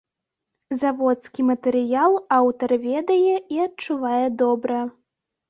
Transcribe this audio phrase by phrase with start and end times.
[0.79, 4.83] Заводскі матэрыял аўтар ведае і адчувае добра.